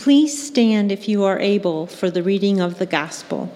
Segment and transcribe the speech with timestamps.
[0.00, 3.52] Please stand if you are able for the reading of the gospel.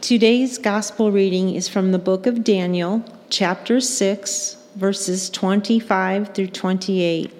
[0.00, 7.30] Today's gospel reading is from the book of Daniel, chapter 6, verses 25 through 28.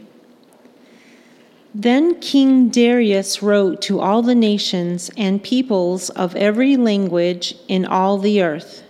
[1.75, 8.19] Then King Darius wrote to all the nations and peoples of every language in all
[8.19, 8.83] the earth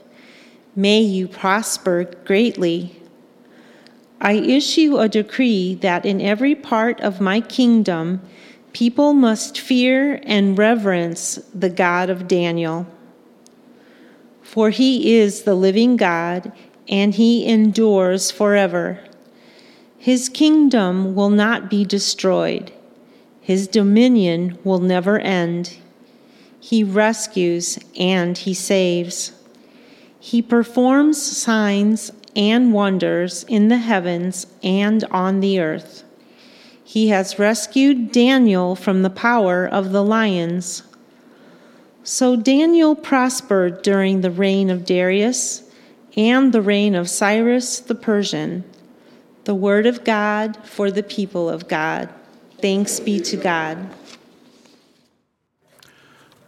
[0.75, 3.00] May you prosper greatly.
[4.21, 8.21] I issue a decree that in every part of my kingdom,
[8.73, 12.87] people must fear and reverence the God of Daniel.
[14.43, 16.53] For he is the living God,
[16.89, 19.01] and he endures forever.
[19.97, 22.73] His kingdom will not be destroyed,
[23.41, 25.79] his dominion will never end.
[26.61, 29.33] He rescues and he saves.
[30.19, 36.05] He performs signs and wonders in the heavens and on the earth.
[36.85, 40.83] He has rescued Daniel from the power of the lions.
[42.03, 45.63] So Daniel prospered during the reign of Darius
[46.17, 48.65] and the reign of Cyrus the Persian.
[49.45, 52.09] The word of God for the people of God.
[52.61, 53.89] Thanks be to God.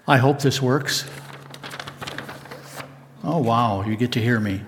[0.07, 1.09] I hope this works.
[3.25, 4.63] Oh, wow, you get to hear me.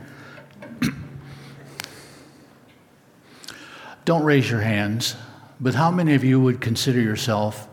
[4.05, 5.16] Don't raise your hands,
[5.60, 7.69] but how many of you would consider yourself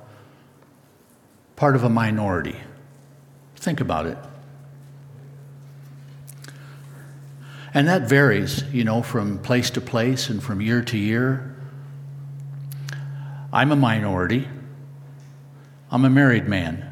[1.56, 2.56] part of a minority?
[3.58, 4.18] Think about it.
[7.74, 11.56] And that varies, you know, from place to place and from year to year.
[13.54, 14.48] I'm a minority.
[15.90, 16.88] I'm a married man.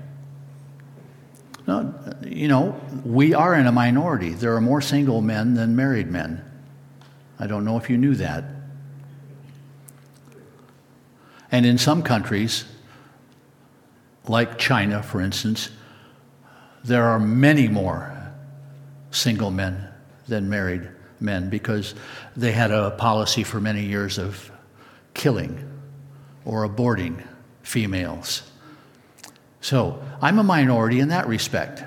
[1.68, 1.94] No,
[2.26, 4.32] you know, we are in a minority.
[4.32, 6.44] There are more single men than married men.
[7.40, 8.44] I don't know if you knew that.
[11.52, 12.66] And in some countries,
[14.28, 15.70] like China, for instance,
[16.84, 18.16] there are many more
[19.12, 19.88] single men
[20.28, 20.88] than married
[21.20, 21.96] men because
[22.36, 24.52] they had a policy for many years of
[25.14, 25.68] killing
[26.46, 27.24] or aborting
[27.64, 28.44] females.
[29.62, 31.84] So I'm a minority in that respect.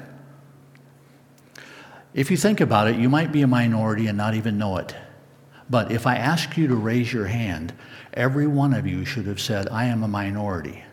[2.15, 4.95] If you think about it, you might be a minority and not even know it.
[5.71, 7.73] But if I ask you to raise your hand,
[8.13, 10.85] every one of you should have said, I am a minority.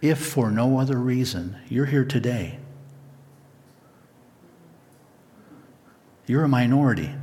[0.00, 2.58] If for no other reason, you're here today.
[6.26, 7.14] You're a minority.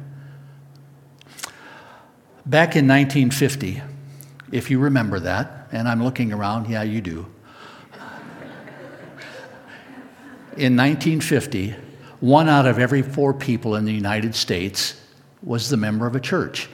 [2.45, 3.81] Back in 1950,
[4.51, 7.25] if you remember that, and I'm looking around, yeah, you do.
[10.55, 11.75] In 1950,
[12.19, 15.01] one out of every four people in the United States
[15.43, 16.69] was the member of a church.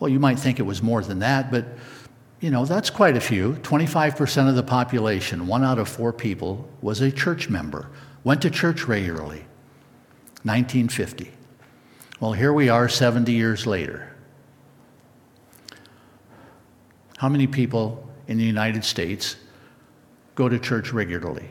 [0.00, 1.66] Well, you might think it was more than that, but
[2.40, 3.54] you know, that's quite a few.
[3.62, 7.90] 25% of the population, one out of four people, was a church member,
[8.22, 9.44] went to church regularly.
[10.44, 11.32] 1950.
[12.20, 14.12] Well, here we are 70 years later.
[17.18, 19.36] How many people in the United States
[20.36, 21.48] go to church regularly?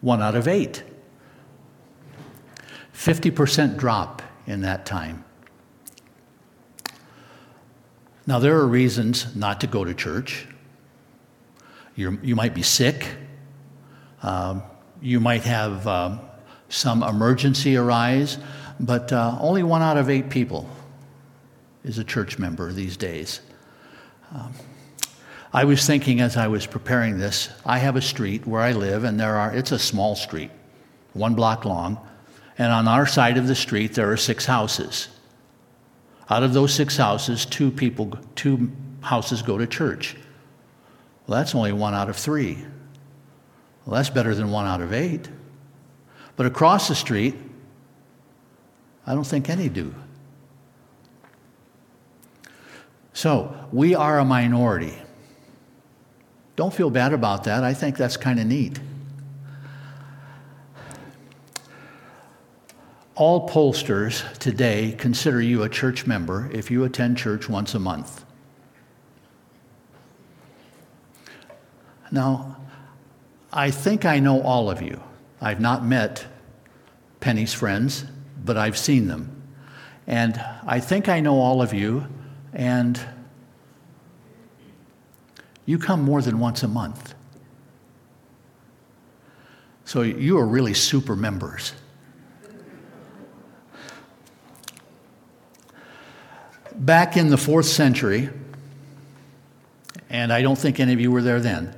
[0.00, 0.84] One out of eight.
[2.94, 5.24] 50% drop in that time.
[8.26, 10.46] Now, there are reasons not to go to church.
[11.96, 13.08] You're, you might be sick.
[14.22, 14.62] Um,
[15.00, 16.20] you might have um,
[16.68, 18.38] some emergency arise,
[18.78, 20.68] but uh, only one out of eight people
[21.84, 23.40] is a church member these days.
[24.32, 24.52] Um,
[25.52, 29.04] I was thinking as I was preparing this, I have a street where I live,
[29.04, 30.50] and there are, it's a small street,
[31.12, 31.98] one block long,
[32.58, 35.08] and on our side of the street there are six houses.
[36.30, 38.70] Out of those six houses, two people, two
[39.00, 40.16] houses go to church.
[41.26, 42.58] Well, that's only one out of three.
[43.84, 45.28] Well, that's better than one out of eight.
[46.36, 47.34] But across the street,
[49.06, 49.94] I don't think any do.
[53.12, 54.96] So, we are a minority.
[56.56, 57.62] Don't feel bad about that.
[57.62, 58.78] I think that's kind of neat.
[63.14, 68.24] All pollsters today consider you a church member if you attend church once a month.
[72.10, 72.56] Now,
[73.52, 75.02] I think I know all of you.
[75.42, 76.24] I've not met
[77.20, 78.06] Penny's friends,
[78.42, 79.42] but I've seen them.
[80.06, 82.06] And I think I know all of you,
[82.54, 82.98] and
[85.66, 87.14] you come more than once a month.
[89.84, 91.74] So you are really super members.
[96.82, 98.28] Back in the fourth century,
[100.10, 101.74] and I don't think any of you were there then.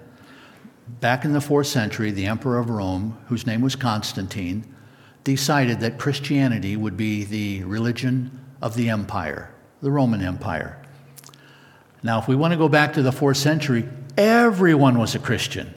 [1.01, 4.65] Back in the fourth century, the emperor of Rome, whose name was Constantine,
[5.23, 10.81] decided that Christianity would be the religion of the empire, the Roman Empire.
[12.03, 15.75] Now, if we want to go back to the fourth century, everyone was a Christian.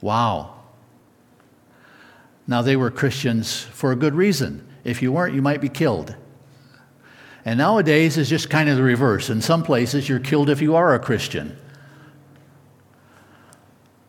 [0.00, 0.56] Wow.
[2.46, 4.66] Now, they were Christians for a good reason.
[4.84, 6.16] If you weren't, you might be killed.
[7.44, 9.28] And nowadays, it's just kind of the reverse.
[9.28, 11.56] In some places, you're killed if you are a Christian.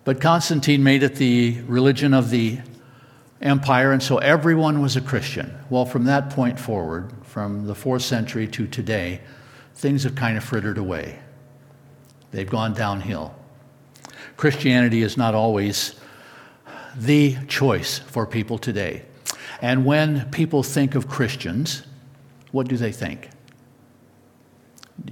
[0.04, 2.60] But Constantine made it the religion of the
[3.42, 5.58] empire, and so everyone was a Christian.
[5.70, 9.22] Well, from that point forward, from the fourth century to today,
[9.76, 11.20] things have kind of frittered away.
[12.32, 13.34] They've gone downhill.
[14.38, 15.96] Christianity is not always
[16.96, 19.04] the choice for people today.
[19.62, 21.84] And when people think of Christians,
[22.54, 23.30] what do they think?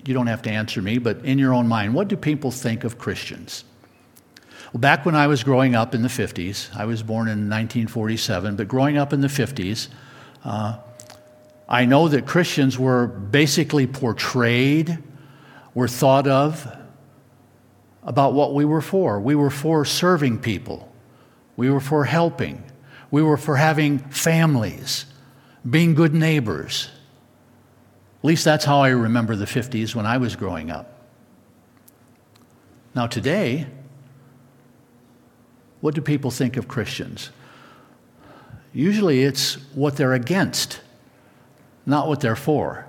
[0.06, 2.84] You don't have to answer me, but in your own mind, what do people think
[2.84, 3.66] of Christians?
[4.72, 8.56] Well, back when I was growing up in the 50s, I was born in 1947,
[8.56, 9.88] but growing up in the 50s,
[10.46, 10.78] uh,
[11.68, 15.00] I know that Christians were basically portrayed,
[15.74, 16.72] were thought of
[18.04, 19.20] about what we were for.
[19.20, 20.94] We were for serving people,
[21.58, 22.64] we were for helping,
[23.10, 25.06] we were for having families,
[25.68, 26.90] being good neighbors.
[28.22, 30.94] At least that's how I remember the 50s when I was growing up.
[32.94, 33.66] Now, today,
[35.80, 37.32] what do people think of Christians?
[38.74, 40.82] Usually it's what they're against,
[41.88, 42.86] not what they're for.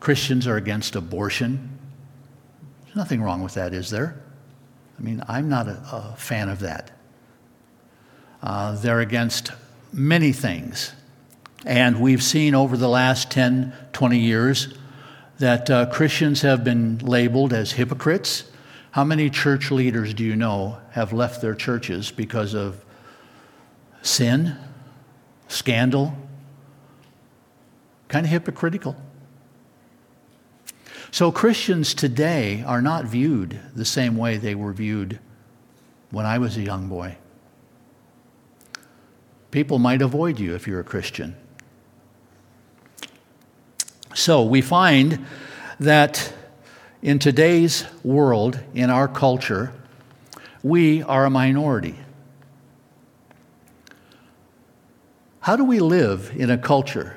[0.00, 1.78] Christians are against abortion.
[2.84, 4.20] There's nothing wrong with that, is there?
[4.98, 6.90] I mean, I'm not a, a fan of that.
[8.42, 9.52] Uh, they're against
[9.92, 10.92] many things.
[11.66, 14.74] And we've seen over the last 10, 20 years
[15.38, 18.44] that uh, Christians have been labeled as hypocrites
[18.98, 22.84] how many church leaders do you know have left their churches because of
[24.02, 24.56] sin,
[25.46, 26.16] scandal?
[28.08, 28.96] Kind of hypocritical.
[31.10, 35.18] So Christians today are not viewed the same way they were viewed
[36.10, 37.18] when I was a young boy.
[39.50, 41.36] People might avoid you if you're a Christian.
[44.18, 45.24] So we find
[45.78, 46.32] that
[47.02, 49.72] in today's world, in our culture,
[50.60, 51.94] we are a minority.
[55.38, 57.16] How do we live in a culture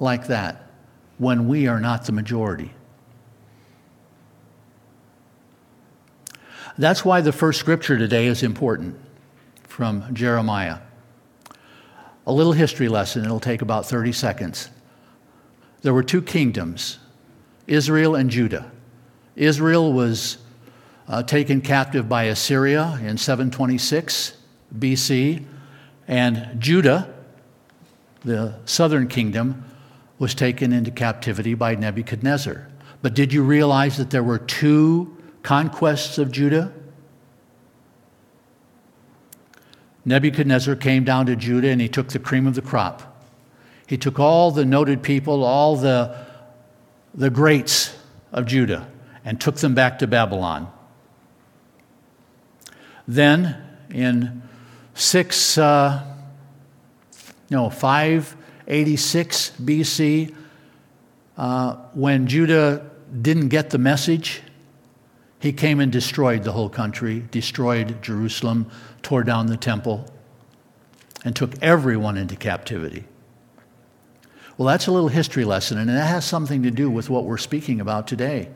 [0.00, 0.70] like that
[1.18, 2.72] when we are not the majority?
[6.78, 8.98] That's why the first scripture today is important
[9.64, 10.78] from Jeremiah.
[12.26, 14.70] A little history lesson, it'll take about 30 seconds.
[15.82, 16.98] There were two kingdoms
[17.66, 18.70] Israel and Judah.
[19.34, 20.38] Israel was
[21.08, 24.36] uh, taken captive by Assyria in 726
[24.76, 25.44] BC,
[26.08, 27.12] and Judah,
[28.24, 29.64] the southern kingdom,
[30.18, 32.68] was taken into captivity by Nebuchadnezzar.
[33.02, 36.72] But did you realize that there were two conquests of Judah?
[40.04, 43.15] Nebuchadnezzar came down to Judah and he took the cream of the crop.
[43.86, 46.26] He took all the noted people, all the
[47.16, 47.96] the greats
[48.32, 48.86] of Judah
[49.24, 50.70] and took them back to Babylon.
[53.08, 53.56] Then
[53.90, 54.42] in
[54.94, 56.04] 6, uh,
[57.50, 60.34] no, 586 BC,
[61.36, 62.90] uh, when Judah
[63.22, 64.42] didn't get the message,
[65.38, 68.70] he came and destroyed the whole country, destroyed Jerusalem,
[69.02, 70.06] tore down the temple,
[71.24, 73.04] and took everyone into captivity.
[74.58, 77.36] Well, that's a little history lesson, and it has something to do with what we're
[77.36, 78.48] speaking about today.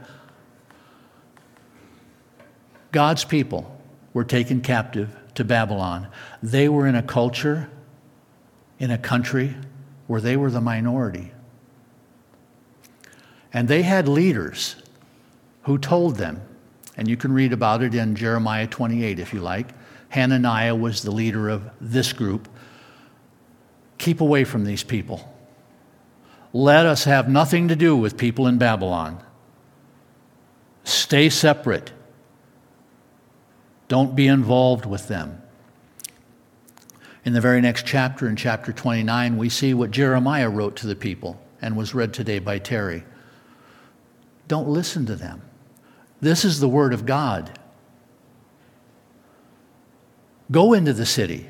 [2.91, 3.79] God's people
[4.15, 6.09] were taken captive to Babylon.
[6.43, 7.71] They were in a culture,
[8.79, 9.55] in a country
[10.07, 11.33] where they were the minority.
[13.53, 14.77] And they had leaders
[15.65, 16.41] who told them,
[16.97, 19.69] and you can read about it in Jeremiah 28 if you like.
[20.09, 22.49] Hananiah was the leader of this group.
[23.99, 25.30] Keep away from these people.
[26.53, 29.23] Let us have nothing to do with people in Babylon.
[30.85, 31.93] Stay separate.
[33.89, 35.43] Don't be involved with them.
[37.25, 40.97] In the very next chapter, in chapter 29, we see what Jeremiah wrote to the
[40.97, 43.05] people and was read today by Terry.
[44.49, 45.43] Don't listen to them.
[46.21, 47.59] This is the Word of God.
[50.51, 51.49] Go into the city,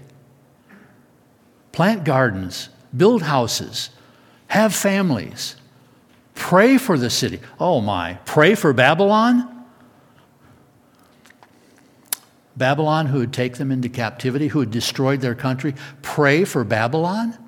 [1.72, 3.90] plant gardens, build houses,
[4.50, 5.54] have families,
[6.34, 7.38] pray for the city.
[7.60, 9.64] Oh my, pray for Babylon?
[12.56, 17.38] Babylon, who would take them into captivity, who had destroyed their country, pray for Babylon?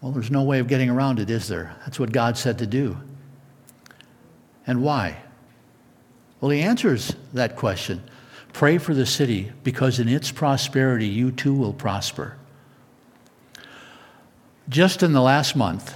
[0.00, 1.76] Well, there's no way of getting around it, is there?
[1.84, 2.96] That's what God said to do.
[4.66, 5.18] And why?
[6.40, 8.02] Well, He answers that question.
[8.52, 12.37] Pray for the city because in its prosperity you too will prosper.
[14.68, 15.94] Just in the last month,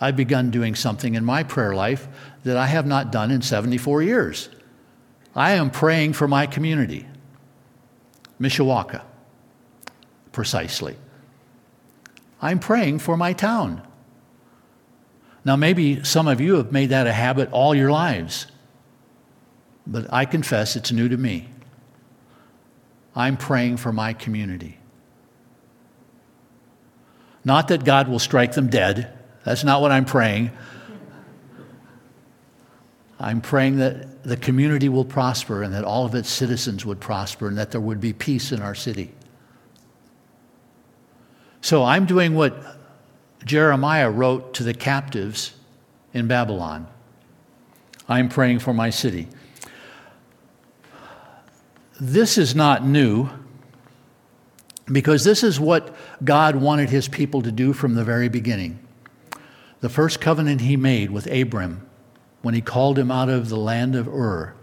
[0.00, 2.08] I've begun doing something in my prayer life
[2.44, 4.48] that I have not done in 74 years.
[5.34, 7.06] I am praying for my community,
[8.40, 9.02] Mishawaka,
[10.32, 10.96] precisely.
[12.42, 13.86] I'm praying for my town.
[15.44, 18.46] Now, maybe some of you have made that a habit all your lives,
[19.86, 21.48] but I confess it's new to me.
[23.14, 24.78] I'm praying for my community.
[27.44, 30.50] Not that God will strike them dead, that's not what I'm praying.
[33.18, 37.48] I'm praying that the community will prosper and that all of its citizens would prosper
[37.48, 39.12] and that there would be peace in our city.
[41.60, 42.60] So I'm doing what
[43.44, 45.54] Jeremiah wrote to the captives
[46.12, 46.88] in Babylon.
[48.08, 49.28] I'm praying for my city.
[52.00, 53.30] This is not new
[54.86, 58.78] because this is what God wanted his people to do from the very beginning.
[59.80, 61.86] The first covenant he made with Abram
[62.42, 64.54] when he called him out of the land of Ur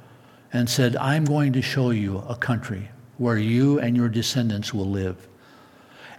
[0.51, 4.89] and said, I'm going to show you a country where you and your descendants will
[4.89, 5.27] live.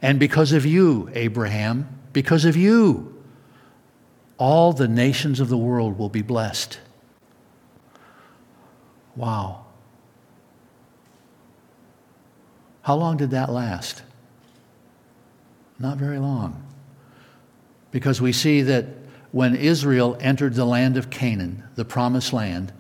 [0.03, 3.23] And because of you, Abraham, because of you,
[4.39, 6.79] all the nations of the world will be blessed.
[9.17, 9.67] Wow.
[12.91, 14.03] How long did that last?
[15.79, 16.67] Not very long.
[17.93, 18.87] Because we see that
[19.31, 22.73] when Israel entered the land of Canaan, the promised land,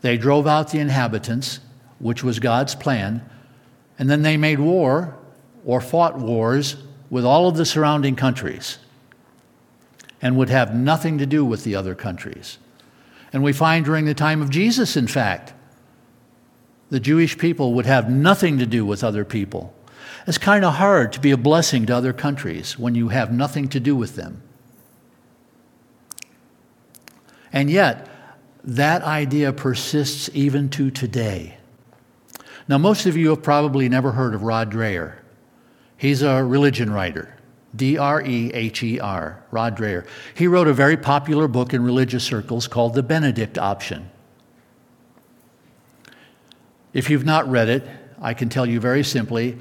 [0.00, 1.60] they drove out the inhabitants,
[2.00, 3.24] which was God's plan,
[4.00, 5.16] and then they made war
[5.64, 6.74] or fought wars
[7.08, 8.78] with all of the surrounding countries
[10.20, 12.58] and would have nothing to do with the other countries.
[13.32, 15.52] And we find during the time of Jesus, in fact,
[16.92, 19.72] the Jewish people would have nothing to do with other people.
[20.26, 23.68] It's kind of hard to be a blessing to other countries when you have nothing
[23.68, 24.42] to do with them.
[27.50, 28.10] And yet,
[28.62, 31.56] that idea persists even to today.
[32.68, 35.14] Now, most of you have probably never heard of Rod Dreher.
[35.96, 37.38] He's a religion writer,
[37.74, 40.06] D R E H E R, Rod Dreher.
[40.34, 44.10] He wrote a very popular book in religious circles called The Benedict Option.
[46.92, 47.86] If you've not read it,
[48.20, 49.58] I can tell you very simply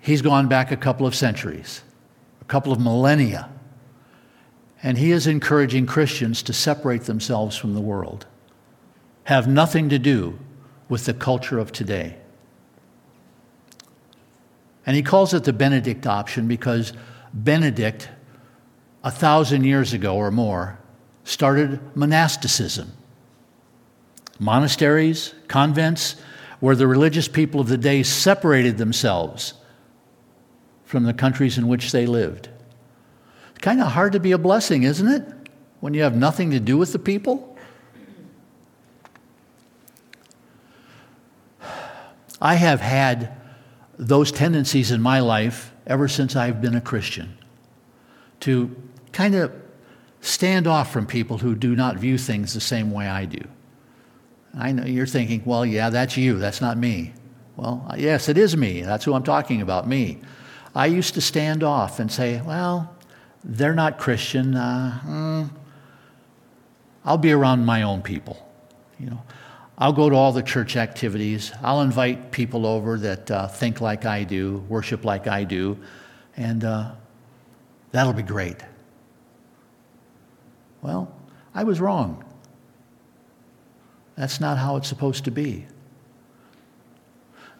[0.00, 1.82] he's gone back a couple of centuries,
[2.40, 3.48] a couple of millennia
[4.82, 8.26] and he is encouraging Christians to separate themselves from the world,
[9.24, 10.38] have nothing to do
[10.88, 12.16] with the culture of today.
[14.84, 16.92] And he calls it the Benedict option because
[17.32, 18.08] Benedict,
[19.04, 20.78] a thousand years ago or more,
[21.22, 22.92] started monasticism.
[24.42, 26.16] Monasteries, convents,
[26.58, 29.54] where the religious people of the day separated themselves
[30.84, 32.48] from the countries in which they lived
[33.50, 35.24] It's kind of hard to be a blessing, isn't it?
[35.78, 37.56] When you have nothing to do with the people?
[42.40, 43.36] I have had
[43.96, 47.38] those tendencies in my life ever since I've been a Christian
[48.40, 48.74] to
[49.12, 49.52] kind of
[50.20, 53.44] stand off from people who do not view things the same way I do.
[54.54, 57.14] I know you're thinking, well, yeah, that's you, that's not me.
[57.56, 58.82] Well, yes, it is me.
[58.82, 60.20] That's who I'm talking about, me.
[60.74, 62.94] I used to stand off and say, well,
[63.44, 64.54] they're not Christian.
[64.54, 65.50] Uh, mm,
[67.04, 68.48] I'll be around my own people.
[68.98, 69.22] You know,
[69.76, 71.52] I'll go to all the church activities.
[71.62, 75.78] I'll invite people over that uh, think like I do, worship like I do,
[76.36, 76.92] and uh,
[77.90, 78.56] that'll be great.
[80.80, 81.14] Well,
[81.54, 82.24] I was wrong.
[84.16, 85.66] That's not how it's supposed to be.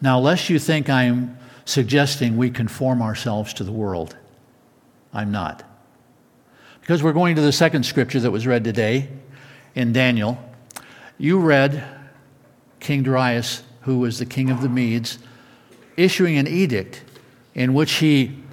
[0.01, 4.17] Now, lest you think I'm suggesting we conform ourselves to the world,
[5.13, 5.63] I'm not.
[6.81, 9.07] Because we're going to the second scripture that was read today
[9.75, 10.37] in Daniel.
[11.17, 11.83] You read
[12.79, 15.19] King Darius, who was the king of the Medes,
[15.95, 17.03] issuing an edict
[17.55, 18.43] in which he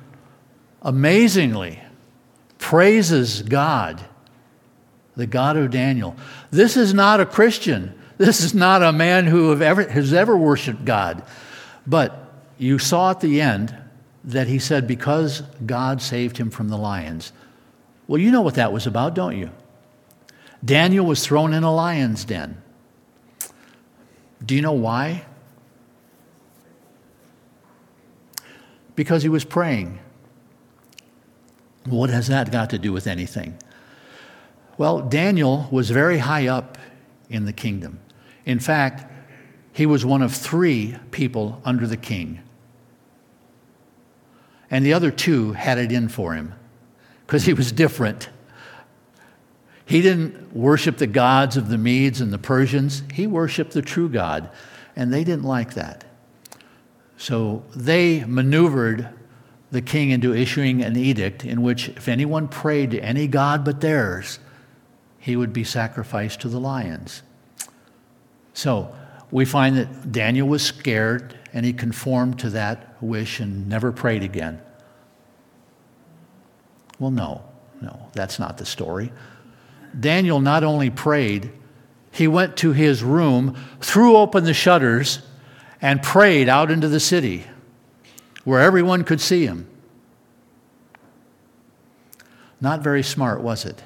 [0.82, 1.82] amazingly
[2.58, 4.04] praises God,
[5.16, 6.14] the God of Daniel.
[6.50, 7.94] This is not a Christian.
[8.18, 11.22] This is not a man who ever, has ever worshiped God.
[11.86, 13.74] But you saw at the end
[14.24, 17.32] that he said, because God saved him from the lions.
[18.06, 19.50] Well, you know what that was about, don't you?
[20.64, 22.60] Daniel was thrown in a lion's den.
[24.44, 25.24] Do you know why?
[28.94, 29.98] Because he was praying.
[31.86, 33.56] What has that got to do with anything?
[34.80, 36.78] Well, Daniel was very high up
[37.28, 38.00] in the kingdom.
[38.46, 39.12] In fact,
[39.74, 42.40] he was one of three people under the king.
[44.70, 46.54] And the other two had it in for him
[47.26, 48.30] because he was different.
[49.84, 54.08] He didn't worship the gods of the Medes and the Persians, he worshiped the true
[54.08, 54.48] God,
[54.96, 56.06] and they didn't like that.
[57.18, 59.10] So they maneuvered
[59.70, 63.82] the king into issuing an edict in which if anyone prayed to any god but
[63.82, 64.38] theirs,
[65.20, 67.22] he would be sacrificed to the lions.
[68.54, 68.92] So
[69.30, 74.22] we find that Daniel was scared and he conformed to that wish and never prayed
[74.22, 74.60] again.
[76.98, 77.44] Well, no,
[77.80, 79.12] no, that's not the story.
[79.98, 81.52] Daniel not only prayed,
[82.10, 85.20] he went to his room, threw open the shutters,
[85.82, 87.44] and prayed out into the city
[88.44, 89.66] where everyone could see him.
[92.60, 93.82] Not very smart, was it?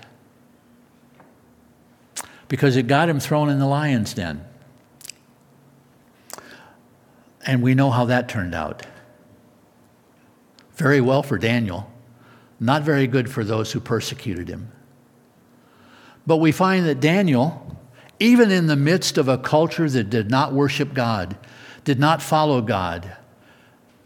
[2.48, 4.44] Because it got him thrown in the lion's den.
[7.46, 8.86] And we know how that turned out.
[10.76, 11.90] Very well for Daniel,
[12.58, 14.72] not very good for those who persecuted him.
[16.26, 17.76] But we find that Daniel,
[18.18, 21.36] even in the midst of a culture that did not worship God,
[21.84, 23.14] did not follow God,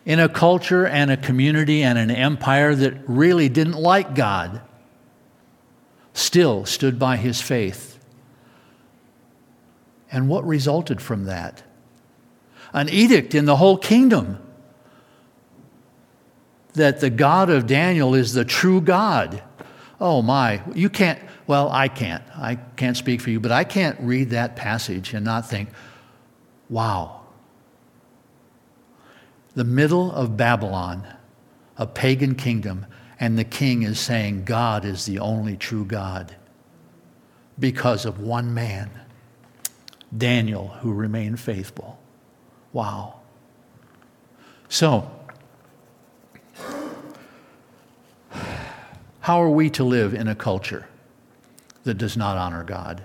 [0.04, 4.60] in a culture and a community and an empire that really didn't like God,
[6.12, 7.97] still stood by his faith.
[10.10, 11.62] And what resulted from that?
[12.72, 14.38] An edict in the whole kingdom
[16.74, 19.42] that the God of Daniel is the true God.
[20.00, 22.22] Oh my, you can't, well, I can't.
[22.36, 25.70] I can't speak for you, but I can't read that passage and not think,
[26.68, 27.22] wow.
[29.54, 31.06] The middle of Babylon,
[31.76, 32.86] a pagan kingdom,
[33.18, 36.36] and the king is saying God is the only true God
[37.58, 38.90] because of one man,
[40.16, 41.98] Daniel, who remained faithful.
[42.72, 43.20] Wow.
[44.68, 45.10] So,
[49.20, 50.88] how are we to live in a culture?
[51.88, 53.02] that does not honor God?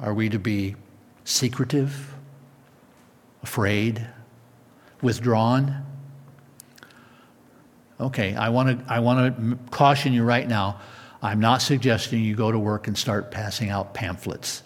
[0.00, 0.74] Are we to be
[1.22, 2.12] secretive,
[3.44, 4.04] afraid,
[5.00, 5.86] withdrawn?
[8.00, 10.80] Okay, I want to I want to caution you right now.
[11.22, 14.64] I'm not suggesting you go to work and start passing out pamphlets.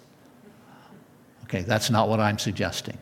[1.45, 2.97] Okay, that's not what I'm suggesting.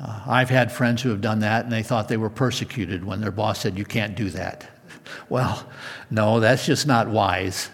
[0.00, 3.20] Uh, I've had friends who have done that and they thought they were persecuted when
[3.20, 4.70] their boss said, You can't do that.
[5.28, 5.68] Well,
[6.10, 7.70] no, that's just not wise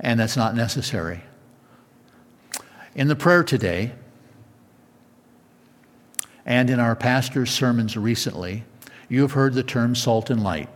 [0.00, 1.22] and that's not necessary.
[2.94, 3.92] In the prayer today,
[6.44, 8.64] and in our pastor's sermons recently,
[9.08, 10.68] you have heard the term salt and light.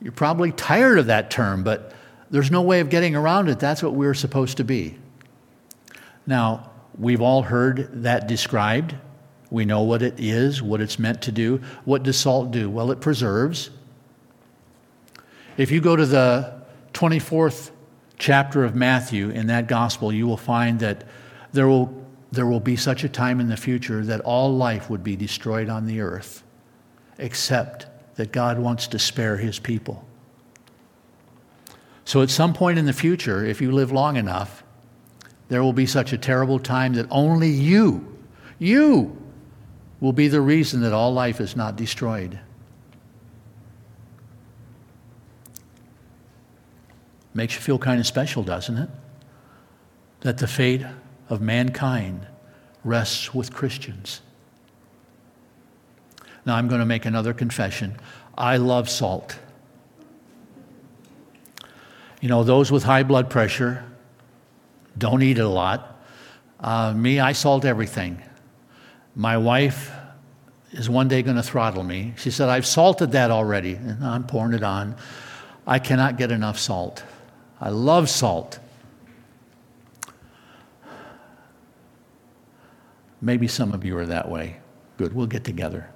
[0.00, 1.92] You're probably tired of that term, but
[2.30, 3.58] there's no way of getting around it.
[3.58, 4.98] That's what we're supposed to be.
[6.26, 8.94] Now, we've all heard that described.
[9.50, 11.60] We know what it is, what it's meant to do.
[11.84, 12.68] What does salt do?
[12.68, 13.70] Well, it preserves.
[15.56, 16.60] If you go to the
[16.92, 17.70] 24th
[18.18, 21.04] chapter of Matthew in that gospel, you will find that
[21.52, 25.04] there will, there will be such a time in the future that all life would
[25.04, 26.42] be destroyed on the earth,
[27.18, 30.04] except that God wants to spare his people.
[32.04, 34.62] So, at some point in the future, if you live long enough,
[35.48, 38.16] there will be such a terrible time that only you,
[38.58, 39.16] you,
[40.00, 42.38] will be the reason that all life is not destroyed.
[47.34, 48.90] Makes you feel kind of special, doesn't it?
[50.20, 50.84] That the fate
[51.28, 52.26] of mankind
[52.84, 54.20] rests with Christians.
[56.46, 57.96] Now, I'm going to make another confession.
[58.38, 59.36] I love salt.
[62.20, 63.84] You know, those with high blood pressure
[64.96, 66.00] don't eat it a lot.
[66.60, 68.22] Uh, me, I salt everything.
[69.16, 69.90] My wife
[70.72, 72.14] is one day going to throttle me.
[72.16, 74.96] She said, I've salted that already, and I'm pouring it on.
[75.66, 77.02] I cannot get enough salt.
[77.60, 78.60] I love salt.
[83.20, 84.58] Maybe some of you are that way.
[84.96, 85.90] Good, we'll get together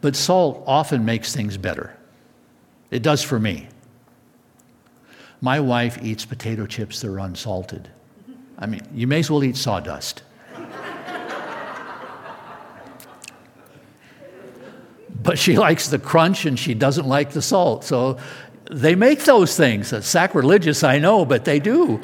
[0.00, 1.96] but salt often makes things better.
[2.90, 3.68] It does for me.
[5.40, 7.88] My wife eats potato chips that are unsalted.
[8.58, 10.22] I mean, you may as well eat sawdust.
[15.22, 17.84] but she likes the crunch and she doesn't like the salt.
[17.84, 18.18] So
[18.70, 19.90] they make those things.
[19.90, 22.00] That's sacrilegious, I know, but they do.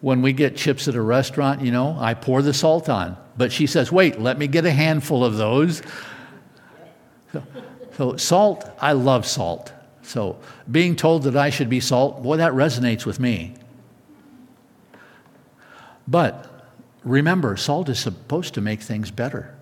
[0.00, 3.16] When we get chips at a restaurant, you know, I pour the salt on.
[3.36, 5.82] But she says, wait, let me get a handful of those.
[7.32, 7.42] So,
[7.96, 9.72] so, salt, I love salt.
[10.02, 10.38] So
[10.70, 13.54] being told that I should be salt, boy, that resonates with me.
[16.06, 16.46] But
[17.04, 19.54] remember, salt is supposed to make things better.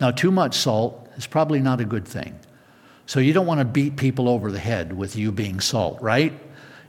[0.00, 2.38] Now, too much salt is probably not a good thing.
[3.06, 6.32] So you don't want to beat people over the head with you being salt, right?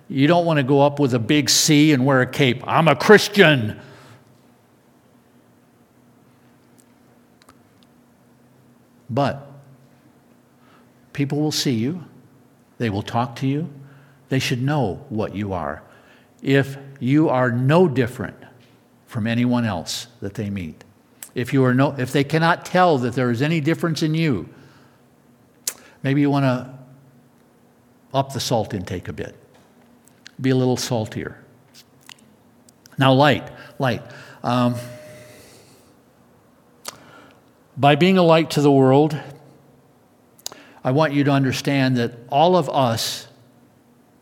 [0.09, 2.61] You don't want to go up with a big C and wear a cape.
[2.67, 3.79] I'm a Christian.
[9.09, 9.51] But
[11.13, 12.03] people will see you,
[12.79, 13.71] they will talk to you,
[14.29, 15.83] they should know what you are.
[16.41, 18.37] If you are no different
[19.05, 20.83] from anyone else that they meet,
[21.35, 24.49] if, you are no, if they cannot tell that there is any difference in you,
[26.01, 26.73] maybe you want to
[28.13, 29.42] up the salt intake a bit
[30.43, 31.37] be a little saltier.
[32.97, 34.03] Now, light, light.
[34.43, 34.75] Um,
[37.77, 39.17] by being a light to the world,
[40.83, 43.27] I want you to understand that all of us,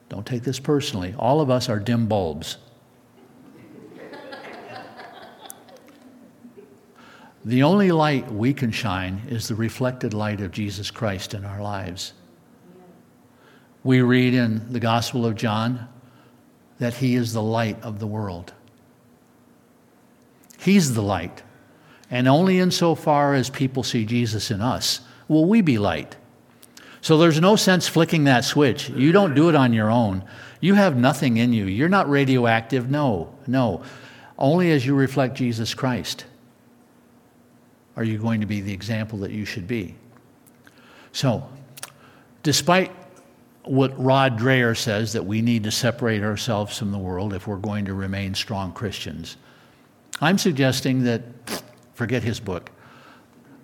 [0.09, 2.57] don't take this personally, all of us are dim bulbs.
[7.43, 11.63] the only light we can shine is the reflected light of Jesus Christ in our
[11.63, 12.13] lives.
[13.83, 15.89] We read in the Gospel of John
[16.81, 18.53] that He is the light of the world.
[20.57, 21.43] He's the light.
[22.09, 26.17] And only insofar as people see Jesus in us will we be light.
[26.99, 28.89] So there's no sense flicking that switch.
[28.89, 30.23] You don't do it on your own.
[30.59, 31.65] You have nothing in you.
[31.65, 32.89] You're not radioactive.
[32.89, 33.83] No, no.
[34.39, 36.25] Only as you reflect Jesus Christ
[37.95, 39.93] are you going to be the example that you should be.
[41.11, 41.47] So,
[42.41, 42.91] despite
[43.63, 47.57] what Rod Dreher says that we need to separate ourselves from the world if we're
[47.57, 49.37] going to remain strong Christians.
[50.19, 51.21] I'm suggesting that,
[51.93, 52.71] forget his book,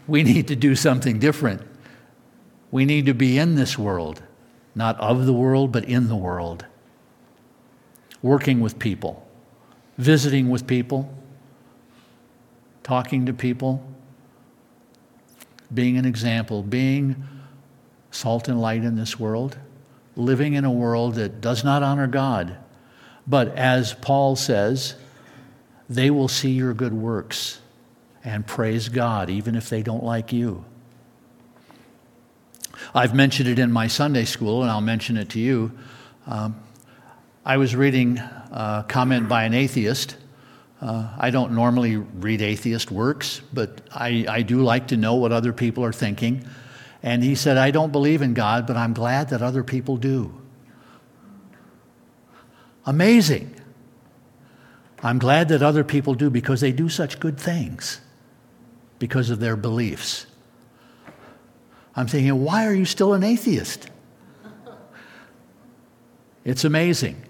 [0.08, 1.62] we need to do something different.
[2.72, 4.22] We need to be in this world,
[4.76, 6.66] not of the world, but in the world.
[8.22, 9.28] Working with people,
[9.98, 11.14] visiting with people,
[12.84, 13.84] talking to people,
[15.74, 17.28] being an example, being
[18.12, 19.58] salt and light in this world
[20.18, 22.58] living in a world that does not honor God.
[23.26, 24.96] But as Paul says,
[25.90, 27.60] they will see your good works
[28.24, 30.66] and praise God, even if they don't like you.
[32.94, 35.72] I've mentioned it in my Sunday school, and I'll mention it to you.
[36.26, 36.56] Um,
[37.46, 40.18] I was reading a comment by an atheist.
[40.82, 45.32] Uh, I don't normally read atheist works, but I, I do like to know what
[45.32, 46.46] other people are thinking.
[47.08, 50.42] And he said, I don't believe in God, but I'm glad that other people do.
[52.86, 53.56] Amazing.
[55.02, 58.02] I'm glad that other people do because they do such good things
[59.00, 60.26] because of their beliefs.
[61.96, 63.90] I'm thinking, why are you still an atheist?
[66.44, 67.24] It's amazing.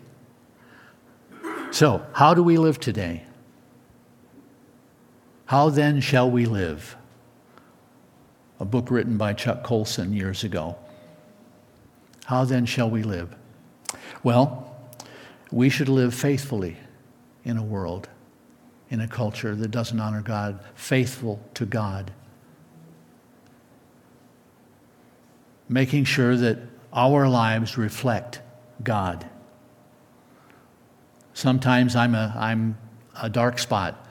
[1.69, 3.25] So, how do we live today?
[5.45, 6.97] How then shall we live?
[8.59, 10.75] A book written by Chuck Colson years ago.
[12.25, 13.35] How then shall we live?
[14.23, 14.75] Well,
[15.51, 16.77] we should live faithfully
[17.45, 18.09] in a world,
[18.89, 22.11] in a culture that doesn't honor God, faithful to God.
[25.69, 26.59] Making sure that
[26.91, 28.41] our lives reflect
[28.83, 29.25] God.
[31.33, 32.77] Sometimes I'm a, I'm
[33.21, 34.05] a dark spot,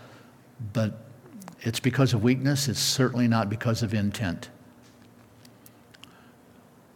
[0.72, 1.05] but
[1.66, 4.50] it's because of weakness, it's certainly not because of intent.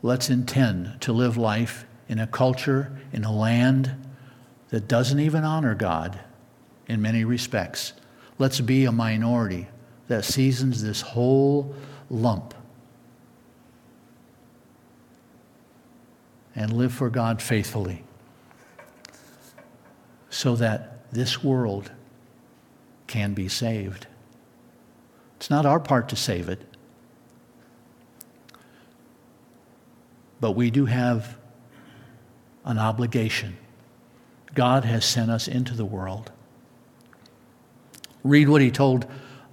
[0.01, 3.93] Let's intend to live life in a culture, in a land
[4.69, 6.21] that doesn't even honor God
[6.87, 7.95] in many respects.
[8.39, 9.67] Let's be a minority
[10.07, 11.75] that seasons this whole
[12.09, 12.55] lump
[16.55, 18.05] and live for God faithfully
[20.29, 21.91] so that this world
[23.09, 24.07] can be saved.
[25.41, 26.61] It's not our part to save it.
[30.39, 31.39] But we do have
[32.67, 33.57] an obligation.
[34.55, 36.31] God has sent us into the world.
[38.23, 39.07] Read what he told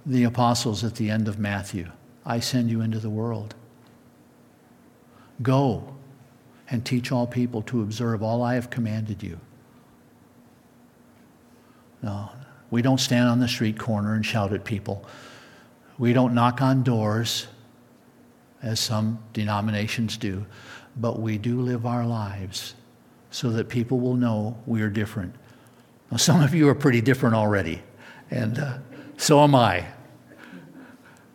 [0.04, 1.90] the apostles at the end of Matthew
[2.26, 3.54] I send you into the world.
[5.40, 5.94] Go
[6.68, 9.40] and teach all people to observe all I have commanded you.
[12.02, 12.28] No,
[12.70, 15.06] We don't stand on the street corner and shout at people.
[15.98, 17.48] We don't knock on doors,
[18.62, 20.46] as some denominations do,
[20.96, 22.74] but we do live our lives
[23.30, 25.34] so that people will know we are different.
[26.10, 27.82] Now, some of you are pretty different already,
[28.30, 28.78] and uh,
[29.16, 29.86] so am I.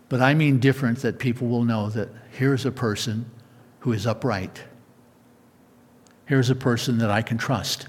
[0.09, 3.29] But I mean different that people will know that here's a person
[3.79, 4.63] who is upright.
[6.25, 7.87] Here's a person that I can trust.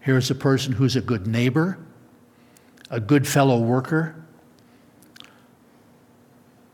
[0.00, 1.78] Here's a person who's a good neighbor,
[2.90, 4.21] a good fellow worker,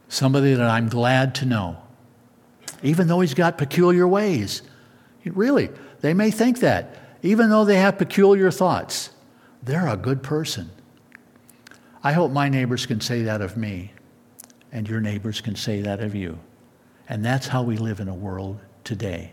[0.08, 1.76] somebody that I'm glad to know,
[2.82, 4.62] even though he's got peculiar ways.
[5.24, 5.68] Really,
[6.00, 6.96] they may think that.
[7.22, 9.10] Even though they have peculiar thoughts,
[9.62, 10.70] they're a good person.
[12.02, 13.92] I hope my neighbors can say that of me,
[14.72, 16.38] and your neighbors can say that of you.
[17.08, 19.32] And that's how we live in a world today.